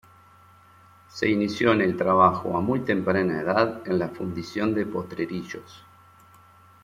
Se 1.09 1.29
inició 1.29 1.73
en 1.73 1.81
el 1.81 1.95
trabajo 1.95 2.57
a 2.57 2.59
muy 2.59 2.79
temprana 2.79 3.39
edad 3.41 3.87
en 3.87 3.99
la 3.99 4.07
fundición 4.09 4.73
de 4.73 4.87
Potrerillos. 4.87 5.85